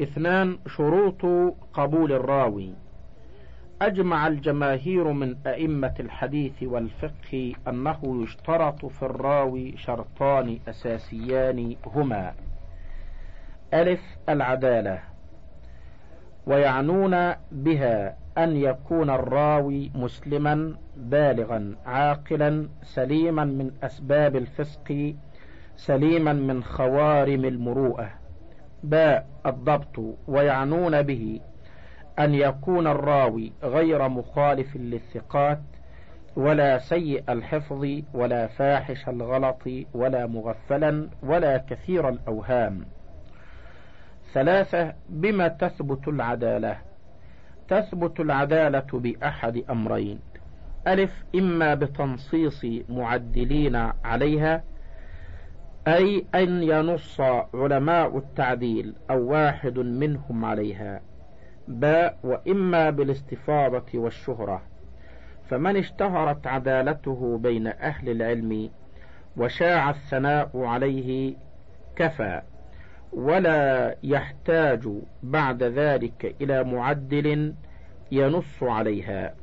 اثنان 0.01 0.57
شروط 0.67 1.25
قبول 1.73 2.11
الراوي. 2.11 2.73
أجمع 3.81 4.27
الجماهير 4.27 5.11
من 5.11 5.35
أئمة 5.47 5.93
الحديث 5.99 6.63
والفقه 6.63 7.53
أنه 7.67 8.23
يشترط 8.23 8.85
في 8.85 9.03
الراوي 9.03 9.77
شرطان 9.77 10.59
أساسيان 10.67 11.75
هما. 11.85 12.33
ألف 13.73 14.01
العدالة. 14.29 14.99
ويعنون 16.47 17.33
بها 17.51 18.17
أن 18.38 18.55
يكون 18.55 19.09
الراوي 19.09 19.91
مسلما 19.95 20.75
بالغا 20.97 21.75
عاقلا 21.85 22.69
سليما 22.83 23.45
من 23.45 23.71
أسباب 23.83 24.35
الفسق 24.35 25.15
سليما 25.75 26.33
من 26.33 26.63
خوارم 26.63 27.45
المروءة. 27.45 28.09
باء 28.83 29.27
الضبط. 29.45 30.15
ويعنون 30.27 31.01
به 31.01 31.39
أن 32.19 32.36
يكون 32.36 32.88
الراوي 32.88 33.54
غير 33.63 34.10
مخالف 34.10 34.75
للثقات 34.75 35.62
ولا 36.36 36.78
سيء 36.78 37.23
الحفظ 37.30 37.88
ولا 38.13 38.47
فاحش 38.47 39.10
الغلط 39.10 39.63
ولا 39.93 40.28
مغفلا 40.28 41.10
ولا 41.23 41.58
كثير 41.58 42.10
الأوهام. 42.10 42.86
ثلاثة 44.34 44.93
بما 45.10 45.47
تثبت 45.47 46.08
العدالة؟ 46.08 46.78
تثبت 47.67 48.19
العدالة 48.19 48.88
بأحد 48.93 49.63
أمرين. 49.69 50.19
ألف 50.88 51.23
إما 51.36 51.73
بتنصيص 51.73 52.65
معدلين 52.89 53.75
عليها 54.04 54.63
أي 55.88 56.25
أن 56.36 56.63
ينص 56.63 57.21
علماء 57.54 58.17
التعديل 58.17 58.95
أو 59.10 59.32
واحد 59.32 59.80
منهم 59.80 60.45
عليها. 60.45 61.01
باء 61.67 62.17
وإما 62.23 62.89
بالاستفاضة 62.89 63.86
والشهرة. 63.99 64.62
فمن 65.49 65.78
اشتهرت 65.78 66.47
عدالته 66.47 67.38
بين 67.38 67.67
أهل 67.67 68.10
العلم 68.10 68.69
وشاع 69.38 69.89
الثناء 69.89 70.49
عليه 70.56 71.36
كفى 71.95 72.41
ولا 73.13 73.95
يحتاج 74.04 74.88
بعد 75.23 75.63
ذلك 75.63 76.36
إلى 76.41 76.63
معدل 76.63 77.54
ينص 78.12 78.63
عليها. 78.63 79.36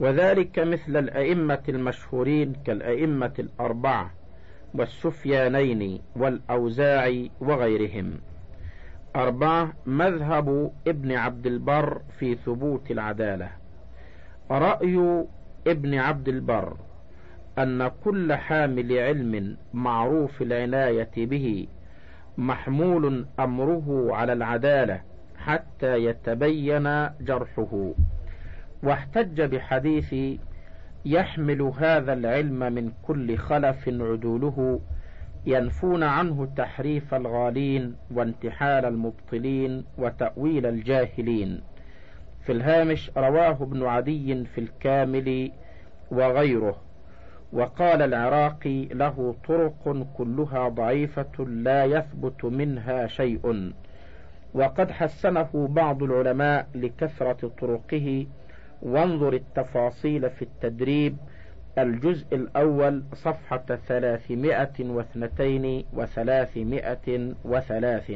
وذلك 0.00 0.58
مثل 0.58 0.96
الأئمة 0.96 1.62
المشهورين 1.68 2.52
كالأئمة 2.64 3.32
الأربعة 3.38 4.10
والسفيانين 4.74 6.02
والأوزاعي 6.16 7.30
وغيرهم. 7.40 8.18
أربعة 9.16 9.72
مذهب 9.86 10.72
ابن 10.86 11.12
عبد 11.12 11.46
البر 11.46 12.00
في 12.18 12.34
ثبوت 12.34 12.90
العدالة. 12.90 13.48
رأي 14.50 15.24
ابن 15.66 15.94
عبد 15.94 16.28
البر 16.28 16.76
أن 17.58 17.90
كل 18.04 18.32
حامل 18.34 18.98
علم 18.98 19.56
معروف 19.74 20.42
العناية 20.42 21.10
به 21.16 21.66
محمول 22.38 23.26
أمره 23.40 24.08
على 24.14 24.32
العدالة 24.32 25.00
حتى 25.36 26.04
يتبين 26.04 27.08
جرحه. 27.20 27.92
واحتج 28.82 29.42
بحديث 29.42 30.38
يحمل 31.04 31.62
هذا 31.62 32.12
العلم 32.12 32.72
من 32.72 32.92
كل 33.02 33.36
خلف 33.36 33.88
عدوله 33.88 34.80
ينفون 35.46 36.02
عنه 36.02 36.48
تحريف 36.56 37.14
الغالين 37.14 37.96
وانتحال 38.14 38.84
المبطلين 38.84 39.84
وتأويل 39.98 40.66
الجاهلين. 40.66 41.60
في 42.46 42.52
الهامش 42.52 43.10
رواه 43.16 43.62
ابن 43.62 43.82
عدي 43.82 44.44
في 44.44 44.58
الكامل 44.60 45.52
وغيره. 46.10 46.76
وقال 47.52 48.02
العراقي 48.02 48.84
له 48.84 49.34
طرق 49.48 50.06
كلها 50.18 50.68
ضعيفة 50.68 51.44
لا 51.44 51.84
يثبت 51.84 52.44
منها 52.44 53.06
شيء. 53.06 53.72
وقد 54.54 54.90
حسنه 54.90 55.68
بعض 55.70 56.02
العلماء 56.02 56.66
لكثرة 56.74 57.52
طرقه. 57.60 58.26
وانظر 58.82 59.32
التفاصيل 59.32 60.30
في 60.30 60.42
التدريب 60.42 61.16
الجزء 61.78 62.26
الأول 62.32 63.04
صفحة 63.14 63.78
ثلاثمائة 63.88 64.74
واثنتين 64.80 65.84
وثلاثمائة 65.92 67.34
وثلاث 67.44 68.12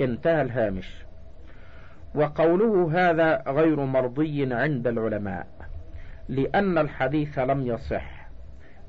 انتهى 0.00 0.42
الهامش. 0.42 1.04
وقوله 2.14 2.90
هذا 2.92 3.42
غير 3.46 3.84
مرضي 3.84 4.54
عند 4.54 4.86
العلماء 4.86 5.46
لأن 6.28 6.78
الحديث 6.78 7.38
لم 7.38 7.66
يصح 7.66 8.28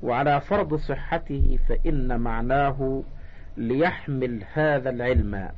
وعلى 0.04 0.42
فرض 0.42 0.76
صحته 0.76 1.60
فإن 1.70 2.20
معناه 2.20 3.04
ليحمل 3.58 4.44
هذا 4.54 4.90
العلم 4.90 5.50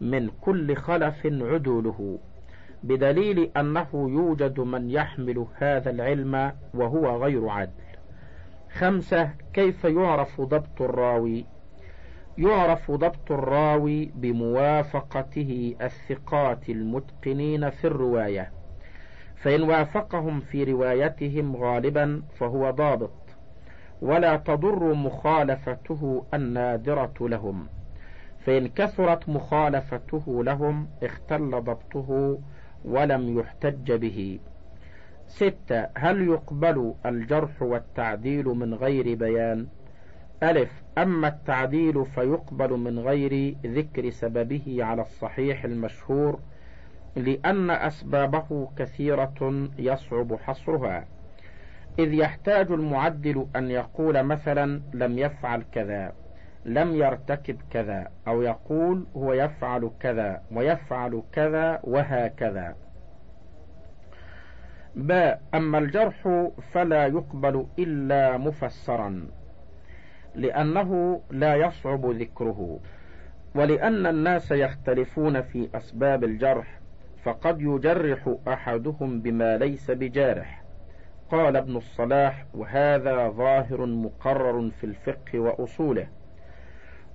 من 0.00 0.30
كل 0.40 0.76
خلف 0.76 1.26
عدوله. 1.26 2.18
بدليل 2.82 3.50
أنه 3.56 3.88
يوجد 3.92 4.60
من 4.60 4.90
يحمل 4.90 5.46
هذا 5.54 5.90
العلم 5.90 6.52
وهو 6.74 7.22
غير 7.24 7.48
عدل 7.48 7.90
خمسة 8.78 9.30
كيف 9.52 9.84
يعرف 9.84 10.40
ضبط 10.40 10.82
الراوي؟ 10.82 11.46
يعرف 12.38 12.90
ضبط 12.90 13.32
الراوي 13.32 14.10
بموافقته 14.14 15.76
الثقات 15.80 16.68
المتقنين 16.68 17.70
في 17.70 17.86
الرواية. 17.86 18.50
فإن 19.36 19.62
وافقهم 19.62 20.40
في 20.40 20.64
روايتهم 20.64 21.56
غالبا 21.56 22.22
فهو 22.38 22.70
ضابط. 22.70 23.10
ولا 24.02 24.36
تضر 24.36 24.94
مخالفته 24.94 26.24
النادرة 26.34 27.14
لهم. 27.20 27.66
فإن 28.46 28.68
كثرت 28.68 29.28
مخالفته 29.28 30.44
لهم 30.44 30.88
اختل 31.02 31.50
ضبطه 31.50 32.38
ولم 32.84 33.38
يحتج 33.38 33.92
به. 33.92 34.38
ستة 35.26 35.88
هل 35.94 36.28
يقبل 36.28 36.94
الجرح 37.06 37.62
والتعديل 37.62 38.44
من 38.44 38.74
غير 38.74 39.14
بيان؟ 39.14 39.66
ألف 40.42 40.82
أما 40.98 41.28
التعديل 41.28 42.04
فيقبل 42.06 42.70
من 42.70 42.98
غير 42.98 43.56
ذكر 43.66 44.10
سببه 44.10 44.76
على 44.84 45.02
الصحيح 45.02 45.64
المشهور 45.64 46.40
لأن 47.16 47.70
أسبابه 47.70 48.68
كثيرة 48.76 49.68
يصعب 49.78 50.34
حصرها. 50.34 51.06
إذ 51.98 52.14
يحتاج 52.14 52.70
المعدل 52.70 53.46
أن 53.56 53.70
يقول 53.70 54.22
مثلا 54.22 54.82
لم 54.94 55.18
يفعل 55.18 55.64
كذا. 55.72 56.12
لم 56.64 56.94
يرتكب 56.94 57.58
كذا 57.70 58.08
أو 58.28 58.42
يقول 58.42 59.06
هو 59.16 59.32
يفعل 59.32 59.90
كذا 60.00 60.42
ويفعل 60.52 61.22
كذا 61.32 61.80
وهكذا. 61.84 62.76
باء 64.94 65.42
أما 65.54 65.78
الجرح 65.78 66.48
فلا 66.72 67.06
يقبل 67.06 67.66
إلا 67.78 68.36
مفسرا 68.38 69.26
لأنه 70.34 71.20
لا 71.30 71.54
يصعب 71.54 72.06
ذكره. 72.10 72.80
ولأن 73.54 74.06
الناس 74.06 74.50
يختلفون 74.50 75.42
في 75.42 75.68
أسباب 75.74 76.24
الجرح 76.24 76.80
فقد 77.22 77.60
يجرح 77.60 78.34
أحدهم 78.48 79.20
بما 79.20 79.58
ليس 79.58 79.90
بجارح. 79.90 80.62
قال 81.30 81.56
ابن 81.56 81.76
الصلاح 81.76 82.46
وهذا 82.54 83.28
ظاهر 83.28 83.86
مقرر 83.86 84.70
في 84.70 84.84
الفقه 84.84 85.38
وأصوله. 85.38 86.19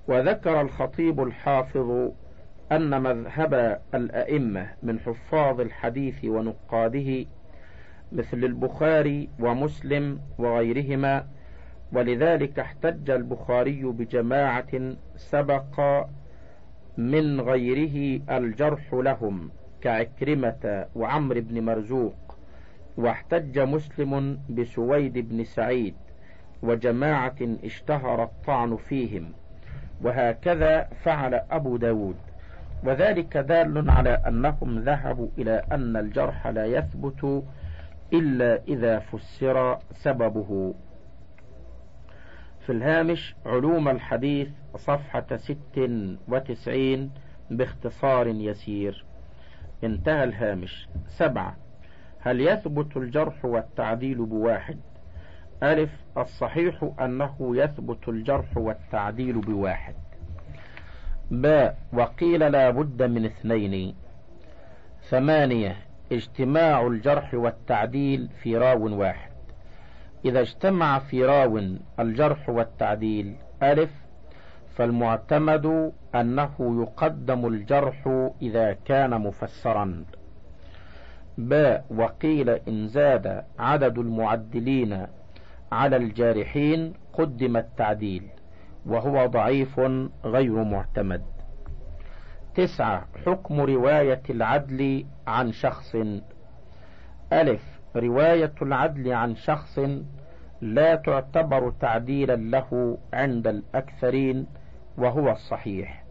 وذكر 0.08 0.60
الخطيب 0.60 1.22
الحافظ 1.22 2.10
أن 2.72 3.02
مذهب 3.02 3.80
الأئمة 3.94 4.68
من 4.82 5.00
حفاظ 5.00 5.60
الحديث 5.60 6.24
ونقاده 6.24 7.24
مثل 8.12 8.36
البخاري 8.44 9.28
ومسلم 9.40 10.20
وغيرهما 10.38 11.26
ولذلك 11.92 12.58
احتج 12.58 13.10
البخاري 13.10 13.82
بجماعة 13.82 14.96
سبق 15.16 16.06
من 16.96 17.40
غيره 17.40 18.22
الجرح 18.30 18.94
لهم 18.94 19.50
كعكرمة 19.80 20.86
وعمر 20.94 21.40
بن 21.40 21.64
مرزوق 21.64 22.36
واحتج 22.96 23.58
مسلم 23.58 24.40
بسويد 24.50 25.18
بن 25.18 25.44
سعيد 25.44 25.94
وجماعة 26.62 27.36
اشتهر 27.64 28.22
الطعن 28.22 28.76
فيهم. 28.76 29.32
وهكذا 30.02 30.88
فعل 31.02 31.34
أبو 31.34 31.76
داود. 31.76 32.16
وذلك 32.84 33.36
دال 33.36 33.90
على 33.90 34.10
أنهم 34.10 34.78
ذهبوا 34.78 35.28
إلى 35.38 35.62
أن 35.72 35.96
الجرح 35.96 36.46
لا 36.46 36.66
يثبت 36.66 37.44
إلا 38.12 38.62
إذا 38.68 38.98
فسر 38.98 39.78
سببه. 39.92 40.74
في 42.60 42.72
الهامش 42.72 43.34
علوم 43.46 43.88
الحديث 43.88 44.48
صفحة 44.76 45.36
ست 45.36 45.90
وتسعين 46.28 47.10
باختصار 47.50 48.26
يسير. 48.26 49.04
انتهى 49.84 50.24
الهامش. 50.24 50.88
سبعة. 51.08 51.56
هل 52.20 52.40
يثبت 52.40 52.96
الجرح 52.96 53.44
والتعديل 53.44 54.26
بواحد؟ 54.26 54.78
ألف 55.62 55.90
الصحيح 56.18 56.90
أنه 57.00 57.56
يثبت 57.56 58.08
الجرح 58.08 58.56
والتعديل 58.56 59.40
بواحد. 59.40 59.94
باء 61.30 61.78
وقيل 61.92 62.52
لا 62.52 62.70
بد 62.70 63.02
من 63.02 63.24
اثنين. 63.24 63.94
ثمانية 65.08 65.76
اجتماع 66.12 66.86
الجرح 66.86 67.34
والتعديل 67.34 68.28
في 68.42 68.56
راو 68.56 68.98
واحد. 69.00 69.30
إذا 70.24 70.40
اجتمع 70.40 70.98
في 70.98 71.24
راو 71.24 71.60
الجرح 72.00 72.48
والتعديل 72.48 73.36
ألف 73.62 73.90
فالمعتمد 74.74 75.92
أنه 76.14 76.82
يقدم 76.82 77.46
الجرح 77.46 78.28
إذا 78.42 78.72
كان 78.72 79.20
مفسرا. 79.20 80.04
باء 81.38 81.84
وقيل 81.90 82.50
إن 82.50 82.88
زاد 82.88 83.44
عدد 83.58 83.98
المعدلين 83.98 85.06
على 85.72 85.96
الجارحين 85.96 86.94
قدم 87.12 87.56
التعديل 87.56 88.28
وهو 88.86 89.26
ضعيف 89.26 89.80
غير 90.24 90.64
معتمد. 90.64 91.22
تسعة 92.54 93.06
حكم 93.26 93.60
رواية 93.60 94.22
العدل 94.30 95.06
عن 95.26 95.52
شخص. 95.52 95.96
ألف 97.32 97.80
رواية 97.96 98.54
العدل 98.62 99.12
عن 99.12 99.36
شخص 99.36 99.78
لا 100.60 100.94
تعتبر 100.94 101.70
تعديلا 101.80 102.36
له 102.36 102.98
عند 103.12 103.46
الأكثرين 103.46 104.46
وهو 104.98 105.30
الصحيح. 105.30 106.04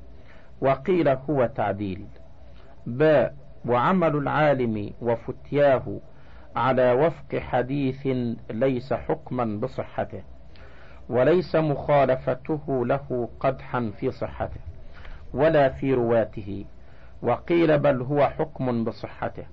وقيل 0.61 1.07
هو 1.09 1.45
تعديل. 1.55 2.05
باء 2.85 3.35
وعمل 3.65 4.15
العالم 4.15 4.93
وفتياه 5.01 5.99
على 6.55 6.91
وفق 6.91 7.35
حديث 7.39 8.07
ليس 8.49 8.93
حكما 8.93 9.59
بصحته 9.59 10.23
وليس 11.09 11.55
مخالفته 11.55 12.85
له 12.85 13.29
قدحا 13.39 13.91
في 13.99 14.11
صحته 14.11 14.59
ولا 15.33 15.69
في 15.69 15.93
رواته 15.93 16.65
وقيل 17.21 17.79
بل 17.79 18.01
هو 18.01 18.27
حكم 18.27 18.83
بصحته 18.83 19.43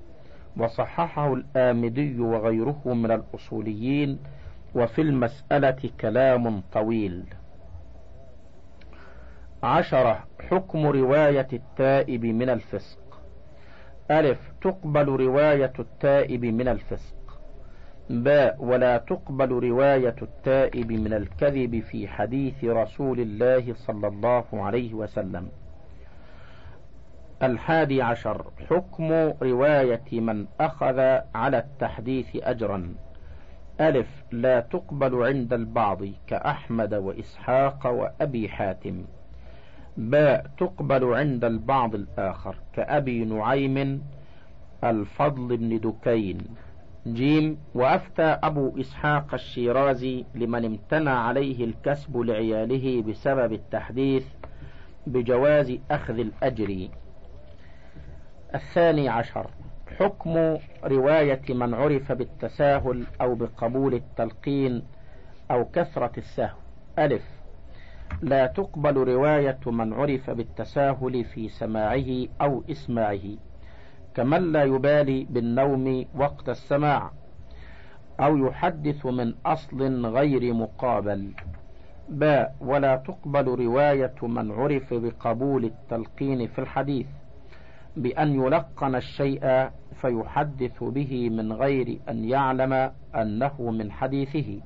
وصححه 0.56 1.32
الآمدي 1.34 2.20
وغيره 2.20 2.82
من 2.86 3.10
الأصوليين 3.10 4.18
وفي 4.74 5.00
المسألة 5.02 5.90
كلام 6.00 6.62
طويل. 6.72 7.24
عشرة 9.62 10.24
حكم 10.50 10.86
رواية 10.86 11.48
التائب 11.52 12.24
من 12.24 12.50
الفسق. 12.50 12.98
ألف 14.10 14.52
تقبل 14.60 15.08
رواية 15.08 15.72
التائب 15.78 16.44
من 16.44 16.68
الفسق. 16.68 17.40
باء 18.10 18.64
ولا 18.64 18.98
تقبل 18.98 19.48
رواية 19.48 20.16
التائب 20.22 20.92
من 20.92 21.12
الكذب 21.12 21.80
في 21.80 22.08
حديث 22.08 22.64
رسول 22.64 23.20
الله 23.20 23.74
صلى 23.74 24.08
الله 24.08 24.44
عليه 24.52 24.94
وسلم. 24.94 25.48
الحادي 27.42 28.02
عشر 28.02 28.50
حكم 28.70 29.12
رواية 29.42 30.20
من 30.20 30.46
أخذ 30.60 30.98
على 31.34 31.58
التحديث 31.58 32.26
أجرا. 32.36 32.94
ألف 33.80 34.24
لا 34.30 34.60
تقبل 34.60 35.26
عند 35.26 35.52
البعض 35.52 36.02
كأحمد 36.26 36.94
وإسحاق 36.94 37.86
وأبي 37.86 38.48
حاتم. 38.48 39.04
باء 39.96 40.46
تقبل 40.58 41.14
عند 41.14 41.44
البعض 41.44 41.94
الآخر 41.94 42.56
كأبي 42.72 43.24
نعيم 43.24 44.02
الفضل 44.84 45.56
بن 45.56 45.80
دكين. 45.80 46.38
جيم 47.06 47.58
وأفتى 47.74 48.38
أبو 48.42 48.80
إسحاق 48.80 49.34
الشيرازي 49.34 50.24
لمن 50.34 50.64
امتنع 50.64 51.18
عليه 51.18 51.64
الكسب 51.64 52.16
لعياله 52.16 53.02
بسبب 53.02 53.52
التحديث 53.52 54.26
بجواز 55.06 55.78
أخذ 55.90 56.18
الأجر. 56.18 56.88
الثاني 58.54 59.08
عشر 59.08 59.46
حكم 59.98 60.58
رواية 60.84 61.42
من 61.48 61.74
عرف 61.74 62.12
بالتساهل 62.12 63.06
أو 63.20 63.34
بقبول 63.34 63.94
التلقين 63.94 64.82
أو 65.50 65.64
كثرة 65.64 66.12
السهو. 66.18 66.56
ألف 66.98 67.41
لا 68.20 68.46
تقبل 68.46 68.96
رواية 68.96 69.58
من 69.66 69.92
عرف 69.92 70.30
بالتساهل 70.30 71.24
في 71.24 71.48
سماعه 71.48 72.26
أو 72.40 72.64
إسماعه 72.70 73.36
كمن 74.14 74.52
لا 74.52 74.64
يبالي 74.64 75.26
بالنوم 75.30 76.04
وقت 76.14 76.48
السماع 76.48 77.10
أو 78.20 78.36
يحدث 78.36 79.06
من 79.06 79.34
أصل 79.46 80.06
غير 80.06 80.54
مقابل. 80.54 81.30
باء 82.08 82.56
ولا 82.60 82.96
تقبل 82.96 83.48
رواية 83.48 84.14
من 84.22 84.50
عرف 84.52 84.94
بقبول 84.94 85.64
التلقين 85.64 86.46
في 86.46 86.58
الحديث 86.58 87.06
بأن 87.96 88.34
يلقن 88.34 88.94
الشيء 88.94 89.70
فيحدث 90.00 90.82
به 90.84 91.30
من 91.30 91.52
غير 91.52 91.98
أن 92.08 92.24
يعلم 92.24 92.92
أنه 93.14 93.70
من 93.70 93.92
حديثه. 93.92 94.60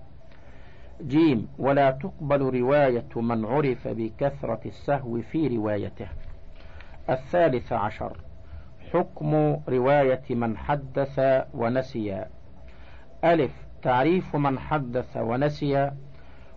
جيم 1.02 1.48
ولا 1.58 1.90
تقبل 1.90 2.60
رواية 2.60 3.08
من 3.16 3.44
عرف 3.44 3.88
بكثرة 3.88 4.60
السهو 4.66 5.20
في 5.20 5.56
روايته. 5.56 6.08
الثالث 7.10 7.72
عشر. 7.72 8.16
حكم 8.92 9.56
رواية 9.68 10.22
من 10.30 10.56
حدث 10.56 11.20
ونسي. 11.54 12.24
ألف. 13.24 13.50
تعريف 13.82 14.36
من 14.36 14.58
حدث 14.58 15.16
ونسي. 15.16 15.90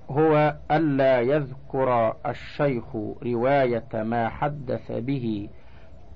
هو 0.09 0.55
ألا 0.71 1.19
يذكر 1.19 2.15
الشيخ 2.25 2.95
رواية 3.23 3.89
ما 3.93 4.29
حدث 4.29 4.91
به 4.91 5.49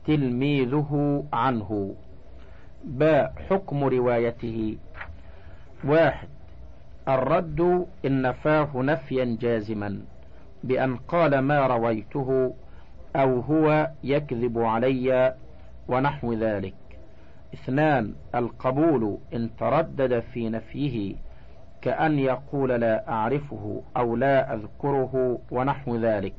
تلميذه 0.06 1.24
عنه. 1.34 1.96
باء. 2.84 3.34
حكم 3.50 3.84
روايته. 3.84 4.78
واحد. 5.84 6.28
الرد 7.08 7.88
إن 8.06 8.22
نفاه 8.22 8.70
نفيا 8.76 9.38
جازما 9.42 10.02
بأن 10.64 10.98
قال 10.98 11.40
ما 11.40 11.68
رويته 11.68 12.54
أو 13.16 13.40
هو 13.40 13.90
يكذب 14.04 14.60
علي 14.60 15.36
ونحو 15.88 16.34
ذلك. 16.34 16.74
اثنان 17.54 18.14
القبول 18.36 19.18
إن 19.34 19.50
تردد 19.60 20.20
في 20.20 20.50
نفيه 20.50 21.16
كأن 21.82 22.20
يقول 22.20 22.70
لا 22.70 23.10
أعرفه 23.10 23.82
أو 23.98 24.16
لا 24.16 24.54
أذكره 24.54 25.40
ونحو 25.52 25.96
ذلك. 25.96 26.34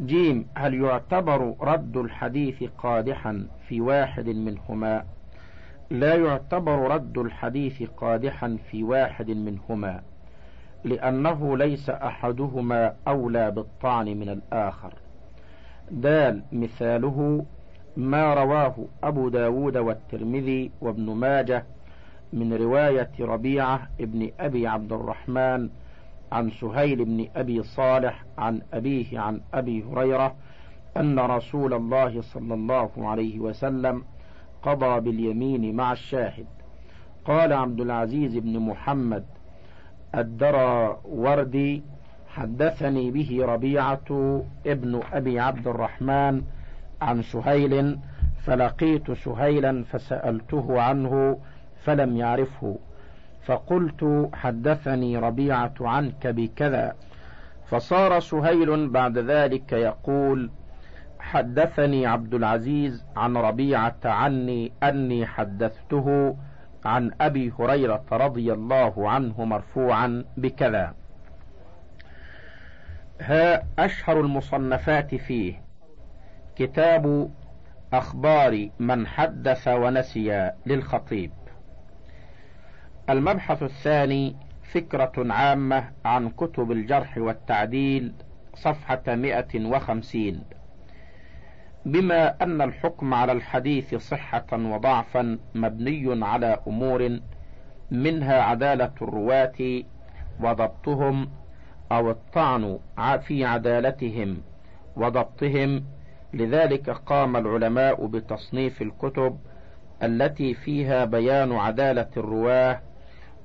جيم 0.00 0.46
هل 0.54 0.74
يعتبر 0.74 1.54
رد 1.60 1.96
الحديث 1.96 2.64
قادحا 2.78 3.46
في 3.68 3.80
واحد 3.80 4.28
منهما؟ 4.28 5.04
لا 5.92 6.14
يعتبر 6.14 6.90
رد 6.90 7.18
الحديث 7.18 7.82
قادحا 7.82 8.58
في 8.70 8.84
واحد 8.84 9.30
منهما 9.30 10.02
لأنه 10.84 11.56
ليس 11.56 11.90
أحدهما 11.90 12.94
أولى 13.08 13.50
بالطعن 13.50 14.06
من 14.06 14.28
الآخر. 14.28 14.94
دال 15.90 16.42
مثاله 16.52 17.44
ما 17.96 18.34
رواه 18.34 18.74
أبو 19.04 19.28
داود 19.28 19.76
والترمذي 19.76 20.70
وابن 20.80 21.10
ماجه 21.10 21.64
من 22.32 22.52
رواية 22.54 23.10
ربيعة 23.20 23.88
ابن 24.00 24.30
أبي 24.40 24.66
عبد 24.66 24.92
الرحمن 24.92 25.68
عن 26.32 26.50
سهيل 26.50 27.04
بن 27.04 27.26
أبي 27.36 27.62
صالح 27.62 28.24
عن 28.38 28.60
أبيه 28.72 29.20
عن 29.20 29.40
أبي 29.54 29.84
هريرة 29.84 30.34
أن 30.96 31.18
رسول 31.18 31.74
الله 31.74 32.22
صلى 32.22 32.54
الله 32.54 32.90
عليه 32.96 33.40
وسلم 33.40 34.04
قضى 34.62 35.00
باليمين 35.00 35.76
مع 35.76 35.92
الشاهد. 35.92 36.46
قال 37.24 37.52
عبد 37.52 37.80
العزيز 37.80 38.36
بن 38.36 38.58
محمد 38.58 39.24
الدرى 40.14 40.98
وردي 41.04 41.82
حدثني 42.28 43.10
به 43.10 43.38
ربيعة 43.42 44.42
ابن 44.66 45.00
أبي 45.12 45.40
عبد 45.40 45.68
الرحمن 45.68 46.42
عن 47.02 47.22
سهيل 47.22 47.98
فلقيت 48.44 49.12
سهيلا 49.12 49.84
فسألته 49.84 50.82
عنه 50.82 51.38
فلم 51.84 52.16
يعرفه. 52.16 52.78
فقلت 53.46 54.30
حدثني 54.34 55.18
ربيعة 55.18 55.74
عنك 55.80 56.26
بكذا. 56.26 56.94
فصار 57.66 58.20
سهيل 58.20 58.88
بعد 58.88 59.18
ذلك 59.18 59.72
يقول 59.72 60.50
حدثني 61.22 62.06
عبد 62.06 62.34
العزيز 62.34 63.04
عن 63.16 63.36
ربيعة 63.36 63.96
عني 64.04 64.72
أني 64.82 65.26
حدثته 65.26 66.36
عن 66.84 67.10
أبي 67.20 67.52
هريرة 67.58 68.04
رضي 68.12 68.52
الله 68.52 69.10
عنه 69.10 69.44
مرفوعا 69.44 70.24
بكذا. 70.36 70.94
ها 73.20 73.62
أشهر 73.78 74.20
المصنفات 74.20 75.14
فيه. 75.14 75.62
كتاب 76.56 77.30
أخبار 77.92 78.68
من 78.78 79.06
حدث 79.06 79.68
ونسي 79.68 80.50
للخطيب. 80.66 81.32
المبحث 83.10 83.62
الثاني 83.62 84.36
فكرة 84.62 85.12
عامة 85.32 85.84
عن 86.04 86.28
كتب 86.30 86.72
الجرح 86.72 87.18
والتعديل 87.18 88.12
صفحة 88.54 89.02
150 89.06 90.44
بما 91.86 92.42
أن 92.42 92.62
الحكم 92.62 93.14
على 93.14 93.32
الحديث 93.32 93.94
صحة 93.94 94.46
وضعفا 94.52 95.38
مبني 95.54 96.24
على 96.24 96.58
أمور 96.66 97.18
منها 97.90 98.42
عدالة 98.42 98.92
الرواة 99.02 99.82
وضبطهم 100.40 101.28
أو 101.92 102.10
الطعن 102.10 102.78
في 103.26 103.44
عدالتهم 103.44 104.38
وضبطهم. 104.96 105.84
لذلك 106.34 106.90
قام 106.90 107.36
العلماء 107.36 108.06
بتصنيف 108.06 108.82
الكتب 108.82 109.38
التي 110.02 110.54
فيها 110.54 111.04
بيان 111.04 111.52
عدالة 111.52 112.08
الرواة 112.16 112.80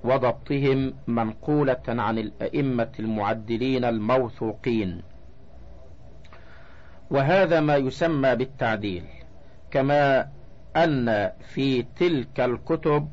وضبطهم 0.03 0.93
منقولة 1.07 1.83
عن 1.87 2.17
الأئمة 2.17 2.91
المعدلين 2.99 3.85
الموثوقين. 3.85 5.01
وهذا 7.11 7.59
ما 7.59 7.75
يسمى 7.75 8.35
بالتعديل 8.35 9.03
كما 9.71 10.27
أن 10.75 11.31
في 11.53 11.83
تلك 11.83 12.39
الكتب 12.39 13.09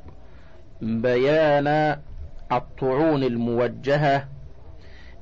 بيان 0.83 1.97
الطعون 2.53 3.23
الموجهة 3.23 4.29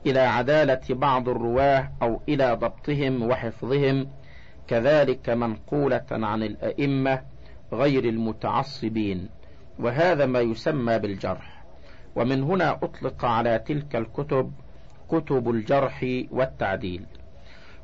إلى 0.07 0.21
عدالة 0.21 0.81
بعض 0.91 1.29
الرواة 1.29 1.93
أو 2.03 2.21
إلى 2.29 2.53
ضبطهم 2.53 3.23
وحفظهم 3.23 4.09
كذلك 4.69 5.31
منقولة 5.31 6.05
عن 6.11 6.43
الأئمة 6.43 7.23
غير 7.73 8.05
المتعصبين. 8.05 9.29
وهذا 9.79 10.27
ما 10.27 10.41
يسمى 10.41 10.99
بالجرح. 10.99 11.65
ومن 12.17 12.43
هنا 12.43 12.71
أطلق 12.71 13.25
على 13.25 13.59
تلك 13.59 13.97
الكتب 13.97 14.53
كتب 15.09 15.51
الجرح 15.51 16.07
والتعديل. 16.31 17.07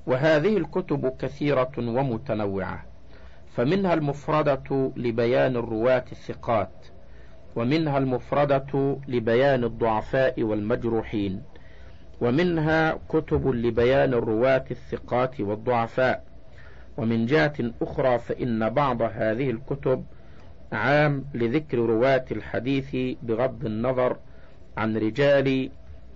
وهذه 0.07 0.57
الكتب 0.57 1.13
كثيرة 1.19 1.73
ومتنوعة 1.79 2.85
فمنها 3.57 3.95
المفردة 3.95 4.93
لبيان 4.97 5.57
الرواة 5.57 6.05
الثقات 6.13 6.71
ومنها 7.57 7.99
المفردة 7.99 8.97
لبيان 9.09 9.65
الضعفاء 9.65 10.43
والمجروحين 10.43 11.43
ومنها 12.21 12.99
كتب 13.09 13.49
لبيان 13.49 14.15
الرواة 14.15 14.65
الثقات 14.71 15.41
والضعفاء. 15.41 16.25
ومن 16.97 17.27
جهة 17.27 17.73
أخرى 17.83 18.19
فإن 18.19 18.71
بعض 18.71 19.03
هذه 19.03 19.51
الكتب 19.51 20.05
عام 20.73 21.25
لذكر 21.35 21.79
رواة 21.79 22.25
الحديث 22.31 23.17
بغض 23.23 23.65
النظر 23.65 24.17
عن 24.77 24.97
رجال 24.97 25.71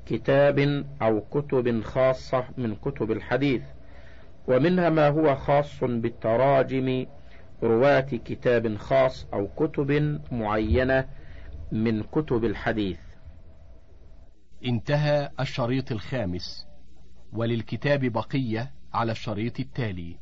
كتاب 0.07 0.85
أو 1.03 1.21
كتب 1.21 1.83
خاصة 1.83 2.45
من 2.57 2.75
كتب 2.75 3.11
الحديث 3.11 3.63
ومنها 4.49 4.91
ما 4.91 5.09
هو 5.09 5.37
خاص 5.37 5.85
بالتراجم 5.85 7.07
رواة 7.63 8.01
كتاب 8.01 8.77
خاص 8.77 9.27
أو 9.33 9.49
كتب 9.49 10.21
معينة 10.33 11.09
من 11.73 12.03
كتب 12.03 12.45
الحديث. 12.45 12.99
انتهى 14.65 15.31
الشريط 15.41 15.93
الخامس 15.93 16.67
وللكتاب 17.33 18.05
بقية 18.05 18.73
على 18.95 19.13
الشريط 19.13 19.61
التالي. 19.61 20.22